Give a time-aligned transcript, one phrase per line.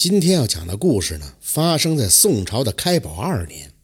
[0.00, 3.74] 今天要讲的故事呢，发生在宋朝的开宝二年。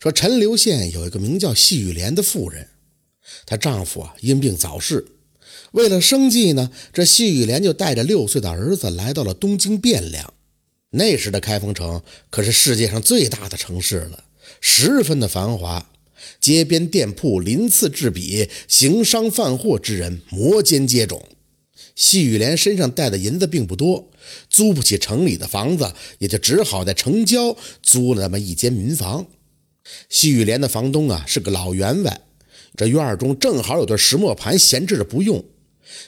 [0.00, 2.68] 说陈留县有一个名叫细雨莲的妇人，
[3.46, 5.04] 她丈夫啊因病早逝，
[5.72, 10.32] 为了生计呢，这细雨莲就带着六岁的儿子来到了东京汴梁。
[10.90, 14.22] 那时的开封城可是世界上最大的城市了，
[14.60, 15.90] 十分的繁华，
[16.40, 21.20] 街边店铺鳞次栉比，行商贩货之人摩肩接踵。
[22.00, 24.08] 细雨莲身上带的银子并不多，
[24.48, 29.26] 租不起城里的房子，也就只好在城郊租了那么一间民房。
[30.08, 32.22] 细雨莲的房东啊是个老员外，
[32.74, 35.44] 这院中正好有对石磨盘闲置着不用。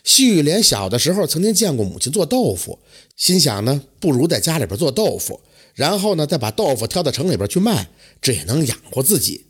[0.02, 2.78] 细雨莲小的时候曾经见过母亲做豆腐，
[3.14, 5.42] 心想呢，不如在家里边做豆腐，
[5.74, 7.90] 然后呢再把豆腐挑到城里边去卖，
[8.22, 9.44] 这也能养活自己。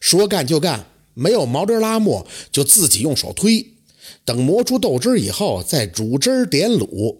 [0.00, 3.74] 说干就干，没有毛驴拉磨，就自己用手推。
[4.24, 7.16] 等磨出豆汁以后，再煮汁点卤。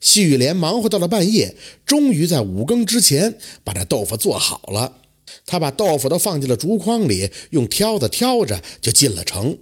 [0.00, 4.98] 细雨莲忙活到了半夜，终于在五更之前把这豆腐做好了。
[5.46, 9.58] 他把豆腐都放进了竹筐里，用挑子挑着就进了城。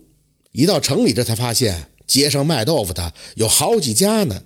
[0.53, 4.43] 一到城里，这才发现街上卖豆腐的有好几家呢。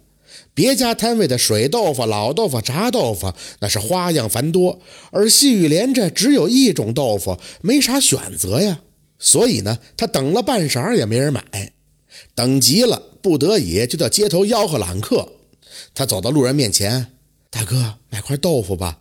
[0.54, 4.80] 别家摊位的水豆腐、老豆腐、炸豆腐，那是花样繁多。
[5.10, 8.80] 而细雨莲这只有一种豆腐，没啥选择呀。
[9.18, 11.72] 所以呢，他等了半晌也没人买。
[12.34, 15.32] 等急了，不得已就到街头吆喝揽客。
[15.94, 17.12] 他走到路人面前
[17.50, 19.00] ：“大哥，买块豆腐吧，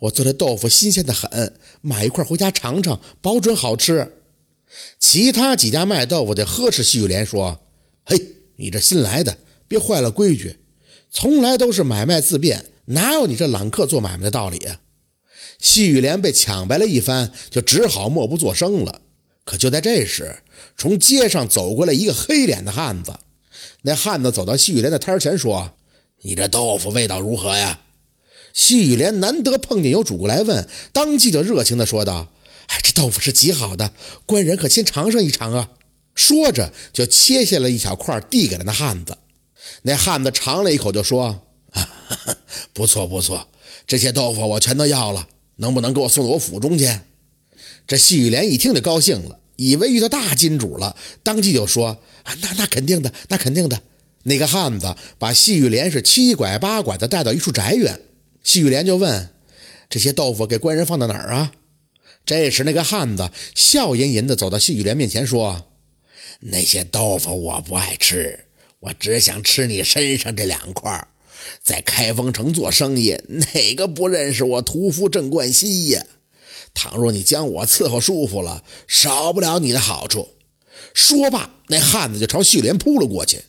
[0.00, 4.12] 我做的豆腐新鲜的很，买一块回家尝尝，保准好吃。”
[4.98, 7.60] 其他几家卖豆腐的呵斥细雨莲说
[8.04, 8.20] ：“嘿，
[8.56, 10.58] 你这新来的，别坏了规矩，
[11.10, 14.68] 从来都是买卖自便，哪有你这揽客做买卖的道理？”
[15.58, 19.00] 细雨莲被抢白了一番，就只好默不作声了。
[19.46, 20.42] 可就在这时，
[20.76, 23.18] 从街上走过来一个黑脸的汉子。
[23.82, 25.72] 那汉子走到细雨莲的摊前说
[26.22, 27.80] ：“你这豆腐味道如何呀？”
[28.52, 32.32] 细雨莲难得碰见有主顾来问，当即就热情地说道
[32.66, 33.92] ：“哎，这豆腐是极好的，
[34.26, 35.70] 官人可先尝上一尝啊！”
[36.16, 39.16] 说着就切下了一小块递给了那汉子。
[39.82, 41.42] 那汉子尝了一口就说
[42.74, 43.46] ：“不错不错，
[43.86, 46.90] 这些豆腐我全都要了，能不能给我送到我府中去？”
[47.86, 53.80] 这细雨莲一听就高兴了，以为遇到大金主了，当即就说：“啊，那那肯定的，那肯定的。”
[54.24, 58.00] 那个汉子把细雨莲是七拐八拐的带到一处宅院，
[58.42, 59.30] 细雨莲就问
[59.88, 61.52] ：“这些豆腐给官人放到哪儿啊？”
[62.26, 65.66] 这时那个汉子笑吟吟的走到细雨莲面前说
[66.40, 68.46] ：“那些豆腐我不爱吃，
[68.80, 71.06] 我只想吃你身上这两块。
[71.62, 76.04] 在开封城做生意，哪个不认识我屠夫郑冠希呀？”
[76.76, 80.28] 倘若你将我伺候舒服了，少不了你的好处。
[80.92, 83.40] 说罢，那汉子就朝细雨莲扑了过去。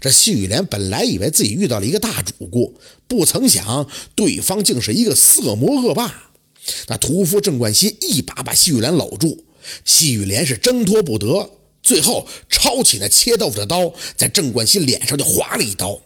[0.00, 6.32] 这细雨莲本来以为自己遇到了一个大主顾，不曾想对方竟是一个色魔恶霸。
[6.88, 9.44] 那屠夫郑冠希一把把细雨莲搂住，
[9.84, 11.48] 细雨莲是挣脱不得，
[11.82, 16.02] 最后抄起那切豆腐的刀，在郑冠希脸上就划了一刀。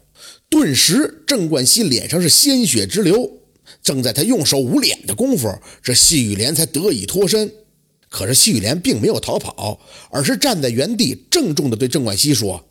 [0.50, 3.39] 顿时，郑冠希脸上是鲜血直流。
[3.82, 5.52] 正在他用手捂脸的功夫，
[5.82, 7.52] 这细雨莲才得以脱身。
[8.08, 9.80] 可是细雨莲并没有逃跑，
[10.10, 12.68] 而是站在原地，郑重地对郑冠希说：“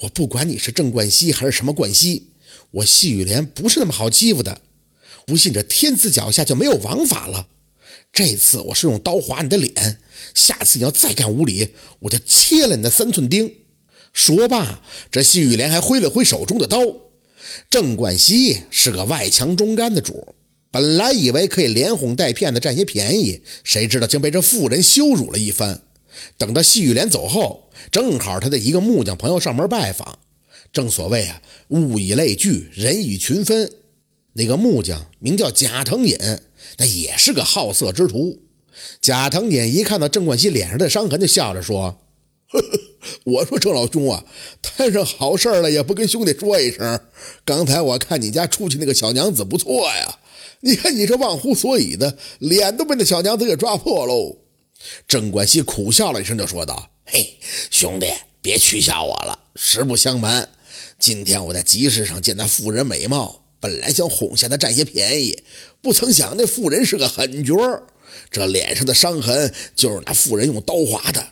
[0.00, 2.30] 我不管你是郑冠希还是什么冠希，
[2.70, 4.62] 我细雨莲不是那么好欺负的。
[5.26, 7.48] 不信这天子脚下就没有王法了。
[8.12, 10.00] 这次我是用刀划你的脸，
[10.34, 13.54] 下次你要再敢无礼，我就切了你的三寸钉。”
[14.14, 14.80] 说罢，
[15.10, 16.78] 这细雨莲还挥了挥手中的刀。
[17.70, 20.34] 郑冠希是个外强中干的主，
[20.70, 25.82] 本来以为可以连哄带骗的占些便宜，谁知道竟被这妇人羞辱了一番。
[26.38, 30.18] 等到细雨莲走后，正好他的一个木匠朋友上门拜访。
[30.72, 33.70] 正所谓啊，物以类聚，人以群分。
[34.34, 36.18] 那个木匠名叫贾腾隐，
[36.78, 38.40] 那也是个好色之徒。
[39.00, 42.00] 贾腾隐一看到郑冠希脸上的伤痕，就笑着说。
[42.60, 42.80] 呵呵，
[43.24, 44.24] 我说郑老兄啊，
[44.62, 47.00] 摊上好事了也不跟兄弟说一声。
[47.44, 50.18] 刚才我看你家出去那个小娘子不错呀，
[50.60, 54.38] 你看你这忘乎所以的，脸都被那小娘子给抓破喽。
[55.08, 57.38] 郑冠希苦笑了一声，就说道：“嘿，
[57.70, 58.06] 兄弟，
[58.40, 59.38] 别取笑我了。
[59.56, 60.48] 实不相瞒，
[60.98, 65.42] 今天我在集市上见那妇人美貌，本来想哄下她占些便宜，
[65.82, 67.54] 不曾想那妇人是个狠角，
[68.30, 71.28] 这脸上的伤痕就是那妇人用刀划的。”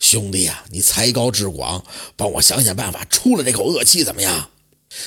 [0.00, 1.84] 兄弟呀，你才高智广，
[2.16, 4.50] 帮我想想办法出了这口恶气，怎么样？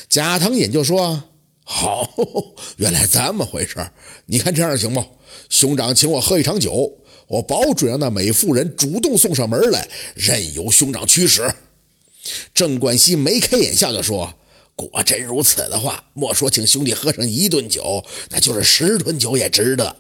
[0.08, 1.24] 贾腾隐就说
[1.66, 2.08] ：“好，
[2.78, 3.90] 原来这么回事
[4.26, 5.04] 你看这样行不？
[5.50, 11.52] 兄长请我喝一场酒，我保准让那美妇人主动送上门来，任由兄长驱使。”
[12.54, 14.36] 郑冠希眉开眼笑地说
[14.76, 19.96] ：“果真如此的话，莫说请兄弟喝上一顿酒，那就是十顿酒也值得。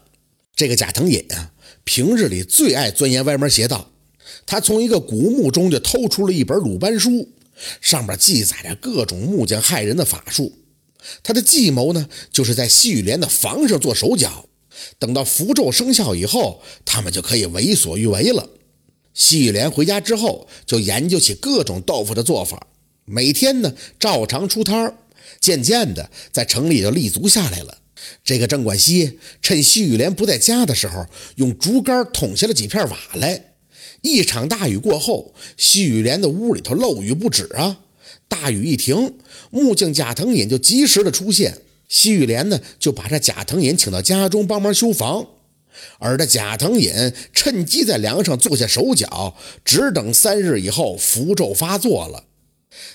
[0.55, 1.51] 这个贾腾隐啊，
[1.83, 3.89] 平日里最爱钻研歪门邪道。
[4.45, 7.29] 他从一个古墓中就偷出了一本鲁班书，
[7.81, 10.53] 上面记载着各种木匠害人的法术。
[11.23, 14.45] 他的计谋呢，就是在细雨莲的房上做手脚，
[14.97, 18.49] 等到符咒生效以后，他们就可以为所欲为了。
[19.13, 22.67] 细雨莲回家之后，就研究起各种豆腐的做法。
[23.05, 24.97] 每天呢，照常出摊儿，
[25.39, 27.79] 渐渐的在城里就立足下来了。
[28.23, 31.05] 这个郑冠希趁细雨莲不在家的时候，
[31.35, 33.48] 用竹竿捅下了几片瓦来。
[34.01, 37.79] 一场大雨过后，细雨莲的屋里头漏雨不止啊。
[38.27, 39.15] 大雨一停，
[39.49, 41.61] 木匠贾腾隐就及时的出现。
[41.87, 45.27] 西雨莲呢，就把这贾腾隐请到家中帮忙修房，
[45.97, 46.93] 而这贾腾隐
[47.33, 49.35] 趁机在梁上做下手脚，
[49.65, 52.25] 只等三日以后符咒发作了。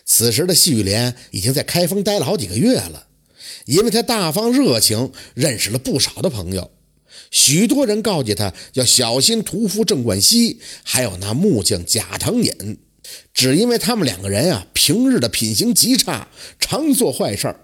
[0.06, 3.08] 此时的细雨莲已经在开封待了好几个月了，
[3.66, 6.70] 因为他大方热情，认识了不少的朋友。
[7.30, 12.78] 许多人告诫他要小心屠夫郑冠希，还有那木匠贾腾隐，
[13.32, 16.28] 只因为他们两个人啊，平日的品行极差，
[16.58, 17.60] 常做坏事儿。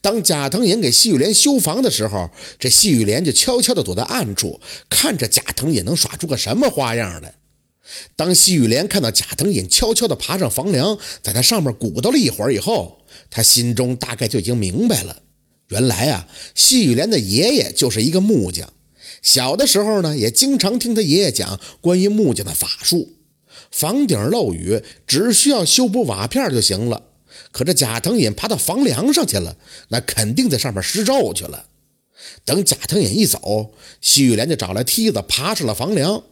[0.00, 7.34] 当贾腾隐给细雨莲修房的时候，这细雨莲就悄悄地躲在暗处，看着贾腾隐能耍出个什么花样来。
[8.16, 12.98] 当细雨莲看到贾腾隐悄悄地爬上房梁，在他上面鼓捣了一会儿以后，
[13.30, 15.22] 他心中大概就已经明白了。
[15.68, 18.72] 原来啊，细雨莲的爷爷就是一个木匠，
[19.22, 23.14] 小的时候呢，也经常听他爷爷讲关于木匠的法术。
[23.70, 27.02] 房顶漏雨，只需要修补瓦片就行了。
[27.52, 29.56] 可这贾腾隐爬到房梁上去了，
[29.88, 31.66] 那肯定在上面施咒去了。
[32.44, 36.22] 等贾腾隐一走，西雨莲就找来梯子爬上了房梁。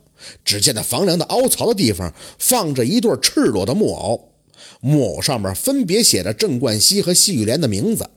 [0.44, 4.32] 只见那房梁的凹槽的地方放着一对赤裸的木偶，
[4.80, 8.08] 木偶上面分别写着郑冠希和西雨莲的名字，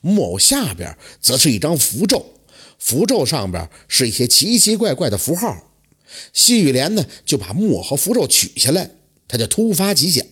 [0.00, 2.24] 木偶下边则是一张符咒，
[2.82, 5.70] 符咒上边是一些奇奇怪怪的符号。
[6.32, 8.90] 西雨莲呢就把木偶和符咒取下来，
[9.28, 10.26] 他就突发奇想，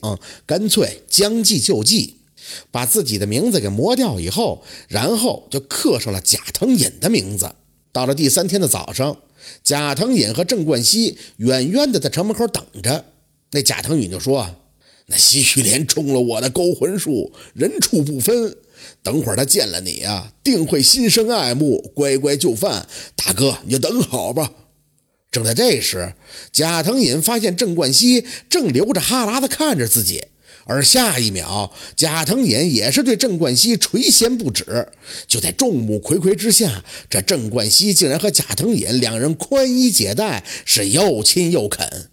[0.44, 2.16] 干脆将计就计，
[2.70, 7.54] 把自己的名字给磨掉以后，然后就刻上了贾腾隐的名字。
[7.92, 9.16] 到了第三天的早上。
[9.64, 13.06] 贾腾隐和郑冠希远远的在城门口等着。
[13.52, 14.46] 那贾腾隐就说
[15.08, 18.54] ：“那西雨莲中了我的勾魂术，人畜不分。
[19.02, 22.86] 等会儿他见了你啊，定会心生爱慕，乖乖就范。
[23.16, 24.52] 大哥，你就等好吧。”
[25.30, 26.14] 正在这时，
[26.52, 30.24] 贾腾隐发现郑冠希正流着哈喇子看着自己。
[30.66, 34.88] 而下一秒，贾腾隐也是对郑冠希垂涎不止。
[35.26, 42.10] 就在众目睽睽之下，这郑冠希竟然和贾腾隐两人宽衣解带，是又亲又啃。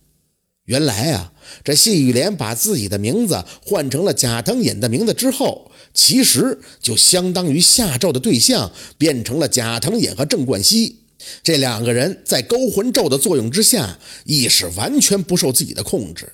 [0.66, 5.67] 原来啊，这谢玉莲把自己的名字换成了贾腾隐的名字之后，
[5.98, 10.98] 其实就相当于下咒的对象变成了贾腾隐和郑冠希。
[11.42, 16.32] 这两个人在勾魂咒的作用之下，意识完全不受自己的控制。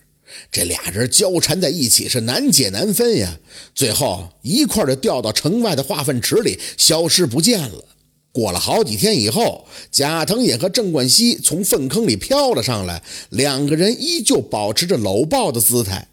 [0.51, 3.39] 这俩人交缠在一起是难解难分呀，
[3.73, 7.85] 最后一块就掉到城外的化粪池里，消失不见了。
[8.33, 16.09] 过了好几天以后，贾腾也和郑冠希从粪坑里飘了上来，两个人依旧保持着搂抱的姿态。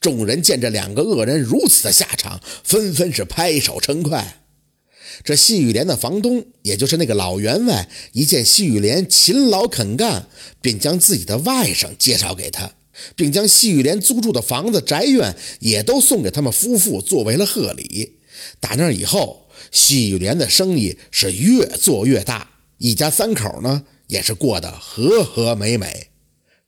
[0.00, 4.42] 众人见这两个恶人如此的下场，纷纷是拍手称快。
[5.22, 10.28] 这细雨莲的房东，也就是那个老员外，一见细雨莲勤劳肯干，
[10.60, 12.72] 便将自己的外甥介绍给他。
[13.16, 18.18] 并将细雨莲租住的房子、宅院也都送给他们夫妇作为了贺礼。
[18.60, 22.48] 打那以后，细雨莲的生意是越做越大，
[22.78, 26.10] 一家三口呢也是过得和和美美。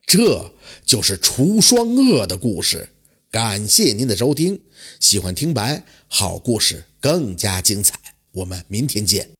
[0.04, 0.52] 这
[0.84, 2.88] 就是除双恶的故事。
[3.36, 4.62] 感谢您的收听，
[4.98, 7.94] 喜欢听白好故事更加精彩，
[8.32, 9.35] 我们明天见。